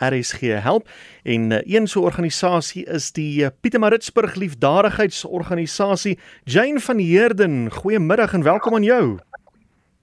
[0.00, 0.88] RSG help
[1.22, 6.18] en uh, een so 'n organisasie is die uh, Pietermaritzburg Liefdadigheidsorganisasie.
[6.44, 9.18] Jane van Heerden, goeiemiddag en welkom aan jou.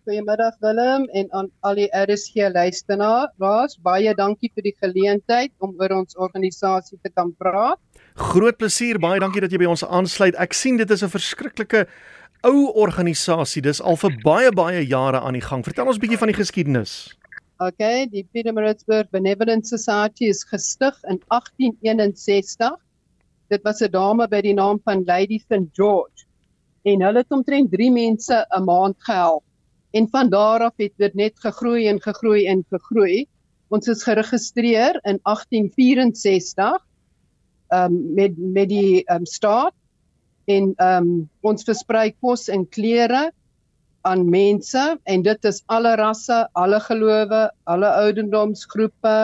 [0.03, 3.79] Goeiemiddag Willem en aan al die RSG luisteraars.
[3.83, 7.79] Baie dankie vir die geleentheid om oor ons organisasie te kan praat.
[8.15, 10.35] Groot plesier, baie dankie dat jy by ons aansluit.
[10.35, 11.87] Ek sien dit is 'n verskriklike
[12.41, 13.61] ou organisasie.
[13.61, 15.63] Dis al vir baie baie jare aan die gang.
[15.63, 17.17] Vertel ons bietjie van die geskiedenis.
[17.59, 22.75] Okay, die Pietermaritzburg Benevolent Society is gestig in 1861.
[23.49, 26.27] Dit was 'n dame by die naam van Lady St George.
[26.85, 29.43] En hulle het omtrent 3 mense 'n maand gehelp.
[29.91, 33.25] En van daar af het dit net gegroei en gegroei en gegroei.
[33.69, 36.85] Ons is geregistreer in 1864
[37.69, 39.73] um, met met die um, staat
[40.45, 43.31] en ehm um, ons versprei kos en klere
[44.01, 49.17] aan mense en dit is alle rasse, alle gelowe, alle ouderdomsgroepe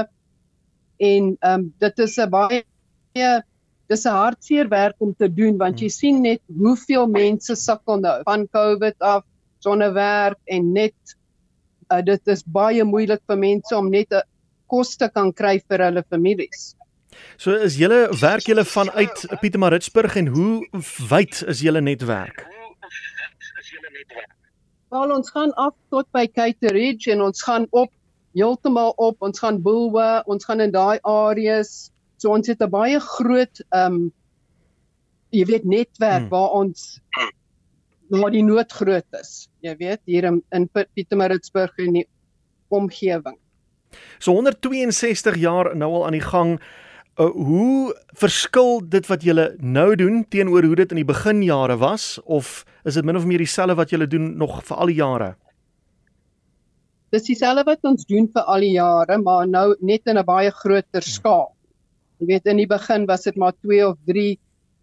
[0.97, 2.63] en ehm um, dit is 'n baie
[3.87, 5.97] dis 'n hartseer werk om te doen want jy hmm.
[5.99, 9.23] sien net hoeveel mense sukkel nou van COVID af
[9.59, 11.15] sonder werk en net
[11.91, 14.23] uh, dit is baie moeilik vir mense om net 'n
[14.67, 16.75] kos te kan kry vir hulle families.
[17.37, 20.65] So is julle werk julle vanuit Pietermaritzburg en hoe
[21.09, 22.45] wyd is julle netwerk?
[24.93, 27.89] Wel ons gaan af tot by Cateridge en ons gaan op
[28.37, 31.89] heeltemal op, ons gaan Bulwe, ons gaan in daai areas.
[32.21, 34.11] So ons het 'n baie groot ehm um,
[35.33, 36.29] jy weet netwerk hmm.
[36.29, 37.01] waar ons
[38.09, 39.49] waar die nood groot is.
[39.65, 42.07] Jy weet hier in, in Pietermaritzburg en die
[42.69, 43.37] omgewing.
[44.19, 46.59] So 162 jaar nou al aan die gang
[47.19, 52.17] uh, hoe verskil dit wat julle nou doen teenoor hoe dit in die beginjare was
[52.23, 55.33] of is dit min of meer dieselfde wat julle doen nog vir al die jare?
[57.13, 60.51] Dis dieselfde wat ons doen vir al die jare, maar nou net in 'n baie
[60.51, 61.53] groter skaal.
[62.19, 64.37] Jy weet in die begin was dit maar 2 of 3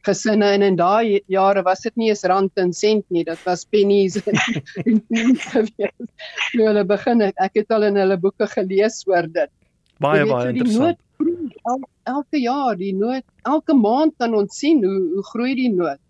[0.07, 3.65] gesinne en in daai jare was dit nie eens rand en sent nie, dit was
[3.65, 4.39] pennies en
[4.75, 6.09] pennies gewees.
[6.55, 9.51] Nou hulle begin ek, ek het al in hulle boeke gelees oor dit.
[10.01, 10.99] Baie weet, baie so interessant.
[11.69, 16.01] El, elke jaar die nood, elke maand kan ons sien hoe hoe groei die nood.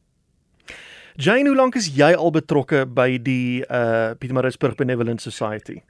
[1.21, 5.81] Jane, hoe lank is jy al betrokke by die uh Pietermaritzburg Benevolent Society?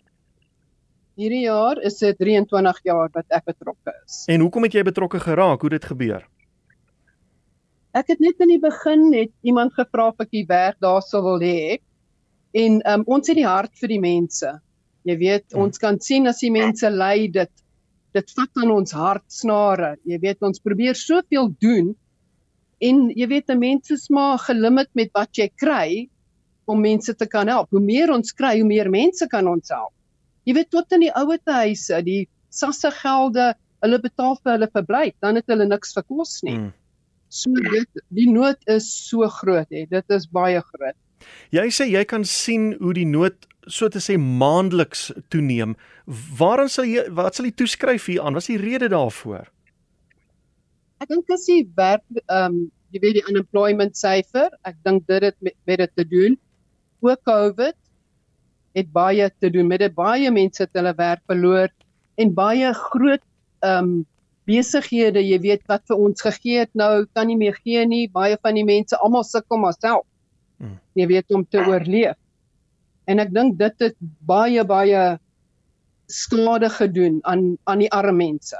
[1.20, 4.24] Hierdie jaar is dit 23 jaar wat ek betrokke is.
[4.32, 5.60] En hoekom het jy betrokke geraak?
[5.60, 6.24] Hoe dit gebeur?
[7.92, 11.22] Ek het net in die begin net iemand gevra of ek die werk daar sou
[11.26, 11.78] wil hê.
[12.56, 14.54] En um, ons het die hart vir die mense.
[15.06, 15.66] Jy weet, hmm.
[15.66, 17.52] ons kan sien as die mense ly dit
[18.16, 19.94] dit vat aan ons hartsnare.
[20.08, 21.92] Jy weet ons probeer soveel doen
[22.80, 26.08] en jy weet mense is maar gelimit met wat jy kry
[26.70, 27.70] om mense te kan help.
[27.74, 29.92] Hoe meer ons kry, hoe meer mense kan ons help.
[30.48, 33.52] Jy weet tot in die ouete huise, die sasse gelde,
[33.84, 36.56] hulle betaal vir hulle verblyf, dan het hulle niks vir kos nie.
[36.56, 36.72] Hmm.
[37.30, 39.84] So dit die nood is so groot hè.
[39.90, 40.96] Dit is baie groot.
[41.54, 45.76] Jy sê jy kan sien hoe die nood so te sê maandeliks toeneem.
[46.38, 48.36] Waarom sal jy wat sal jy toeskryf hier aan?
[48.36, 49.48] Wat is die rede daarvoor?
[51.00, 52.60] Ek dink dis die werk ehm um,
[52.90, 54.50] jy weet die unemployment syfer.
[54.66, 56.34] Ek dink dit het met, met dit te doen.
[57.06, 57.76] Ook COVID
[58.74, 59.94] het baie te doen met dit.
[59.94, 61.70] Baie mense het hulle werk verloor
[62.20, 63.22] en baie groot
[63.60, 63.98] ehm um,
[64.50, 68.08] besighede, jy weet wat vir ons gegee het nou kan nie meer gee nie.
[68.10, 70.06] Baie van die mense almal sukkel maar self.
[70.58, 70.80] Hmm.
[70.98, 72.18] Jy weet om te oorleef
[73.10, 75.04] en ek dink dit het baie baie
[76.10, 78.58] skade gedoen aan aan die arme mense.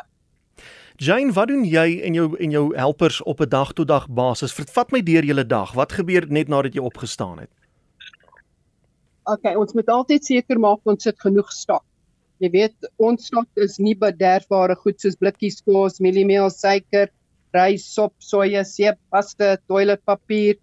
[1.01, 4.53] Jane, wat doen jy en jou en jou helpers op 'n dag tot dag basis?
[4.53, 5.73] Vervat my deur julle dag.
[5.73, 7.51] Wat gebeur net nadat jy opgestaan het?
[9.25, 11.85] OK, ons moet altyd seker maak ons het genoeg stok.
[12.39, 17.09] Jy weet, ons stok is nie bederfbare goed soos blikkies kos, mieliemeel, suiker,
[17.53, 20.57] rys, sop, soja, seep, pasta, toiletpapier,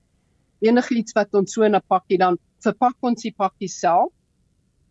[0.61, 4.13] enigiets wat ons so in 'n pakkie dan verpak ons die pakkie self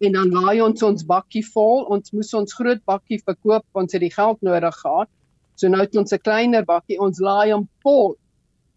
[0.04, 1.86] en dan laai ons ons bakkie vol.
[1.92, 5.10] Ons moes ons groot bakkie verkoop, ons het die geld nodig gehad.
[5.56, 8.16] So nou het ons 'n kleiner bakkie, ons laai hom vol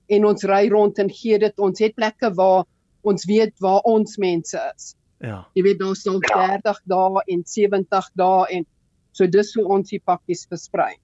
[0.09, 2.65] en ons ry rond en gee dit ons het plekke waar
[3.03, 4.95] ons weet waar ons mense is.
[5.19, 5.43] Ja.
[5.55, 8.65] Jy weet daar sal 30 dae en 70 dae en
[9.11, 10.95] so dis hoe ons die pakkies versprei.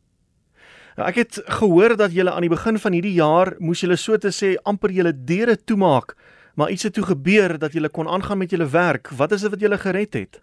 [0.96, 4.18] Nou, ek het gehoor dat julle aan die begin van hierdie jaar moes julle so
[4.18, 6.16] te sê amper julle deure toemaak
[6.56, 9.10] maar iets het toe gebeur dat jy kon aangaan met jou werk.
[9.10, 10.42] Wat is dit wat jy gered het?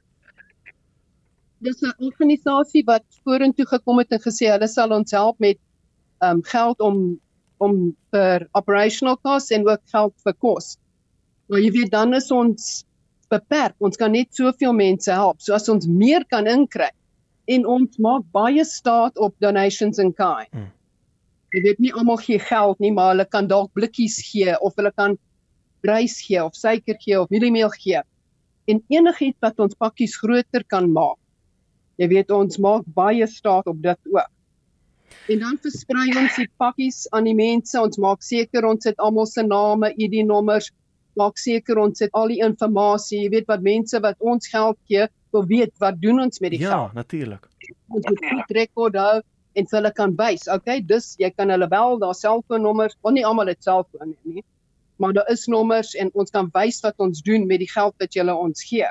[1.59, 5.59] Dis 'n organisasie wat vorentoe gekom het en gesê hulle sal ons help met
[6.21, 7.21] ehm um, geld om
[7.59, 10.77] om vir operational costs en ook geld vir kos.
[11.47, 12.85] Maar jy weet dan is ons
[13.29, 13.75] beperk.
[13.79, 15.41] Ons kan net soveel mense help.
[15.41, 16.91] So as ons meer kan inkry
[17.51, 20.49] En ons maak baie staat op donations in kind.
[20.53, 20.71] Hmm.
[21.53, 24.93] Jy weet nie almal gee geld nie, maar hulle kan dalk blikkies gee of hulle
[24.97, 25.19] kan
[25.87, 28.03] rys gee of suiker gee of mieliemeel gee.
[28.71, 31.19] En enigiets wat ons pakkies groter kan maak.
[32.01, 34.31] Jy weet ons maak baie staat op dit ook.
[35.29, 37.77] En dan versprei ons die pakkies aan die mense.
[37.79, 40.71] Ons maak seker ons het almal se name, ID-nommers,
[41.21, 45.07] maak seker ons het al die inligting, jy weet wat mense wat ons geld gee,
[45.33, 46.93] wil weet wat doen ons met die ja, geld.
[46.93, 47.49] Ja, natuurlik.
[47.93, 49.21] Ons moet goed rekord hou
[49.61, 50.49] en hulle kan wys.
[50.49, 54.45] Okay, dus jy kan hulle bel, daar selfoonnommers, want nie almal het selfoon nie.
[55.03, 58.15] Maar daar is nommers en ons kan wys wat ons doen met die geld wat
[58.15, 58.87] jy ons gee.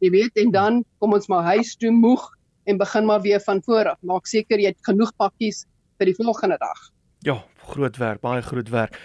[0.00, 2.24] Jy weet en dan kom ons maar huis toe moeg
[2.64, 3.98] en begin maar weer van voor af.
[4.00, 5.66] Maak seker jy het genoeg pakkies
[5.98, 6.80] vir die volgende dag.
[7.24, 8.96] Ja, groot werk, baie groot werk.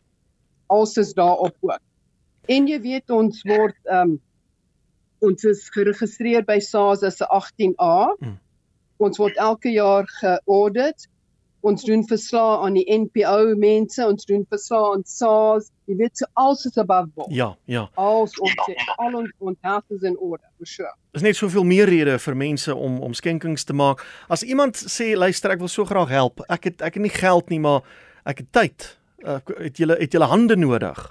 [0.68, 1.80] alles is daar op ook
[2.48, 4.22] en jy weet ons word um,
[5.20, 8.38] ons is geregistreer by SARS as 'n 18A mm.
[8.98, 11.06] Ons word elke jaar geaudit.
[11.66, 15.72] Ons doen verslae aan die NPO mense, ons doen verslae aan SARS.
[15.90, 17.34] Jy weet so alles is above board.
[17.34, 17.88] Ja, ja.
[18.00, 18.56] Alles ons
[18.98, 20.94] al ons ons houses in order, for sure.
[21.18, 24.06] Is net soveel meer redes vir mense om om skenkings te maak.
[24.30, 26.46] As iemand sê luister, ek wil so graag help.
[26.48, 27.84] Ek het ek het nie geld nie, maar
[28.26, 28.90] ek het tyd.
[29.26, 31.04] Uh, het julle het julle hande nodig?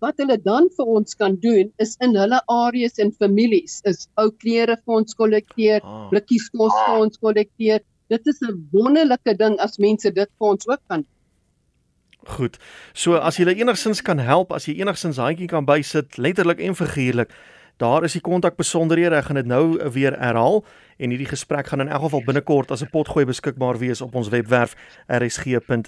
[0.00, 4.30] Wat hulle dan vir ons kan doen is in hulle areas en families is ou
[4.42, 6.08] klere vir ons kollekteer, ah.
[6.12, 7.84] blikkies kos vir ons kollekteer.
[8.10, 11.04] Dit is 'n wonderlike ding as mense dit vir ons ook kan.
[12.26, 12.58] Goed.
[12.92, 17.32] So as jy enigsins kan help, as jy enigsins handjie kan bysit, letterlik en figuurlik,
[17.80, 19.16] Daar is die kontak besonderhede.
[19.16, 20.64] Ek gaan dit nou weer herhaal
[21.00, 24.28] en hierdie gesprek gaan in elk geval binnekort as 'n potgooi beskikbaar wees op ons
[24.28, 24.76] webwerf
[25.08, 25.80] rsg.co.za.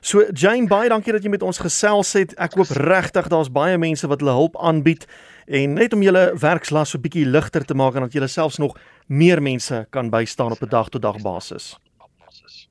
[0.00, 2.34] So Jane, baie dankie dat jy met ons gesels het.
[2.34, 5.06] Ek hoop regtig daar's baie mense wat hulle hulp aanbied
[5.46, 8.78] en net om julle werkslas so bietjie ligter te maak en dat julle selfs nog
[9.06, 11.76] meer mense kan bystaan op 'n dag-tot-dag basis.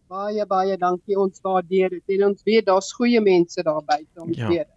[0.07, 2.03] Baie baie dankie ons waardeer dit.
[2.07, 4.47] En ons weet daar's goeie mense daar buite om ja.
[4.47, 4.67] weet.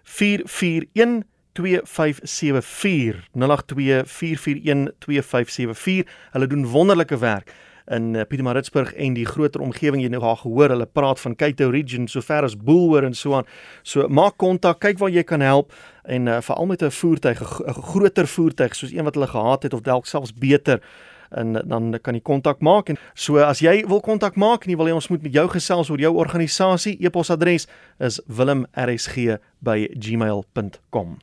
[0.03, 7.53] 441 2574 082 441 2574 hulle doen wonderlike werk
[7.87, 11.69] in uh, Pietermaritzburg en die groter omgewing jy nou gaan gehoor hulle praat van Cato
[11.69, 13.45] Region sover as Boelhoor en so aan.
[13.83, 15.73] So maak kontak, kyk waar jy kan help
[16.03, 19.73] en uh, veral met 'n voertuig, 'n groter voertuig soos een wat hulle gehad het
[19.73, 20.81] of dalk selfs beter
[21.29, 22.89] en dan kan jy kontak maak.
[22.89, 25.49] En so as jy wil kontak maak en jy wil hê ons moet met jou
[25.49, 27.67] gesels oor jou organisasie e-posadres
[27.99, 31.17] is wilmrsg@gmail.com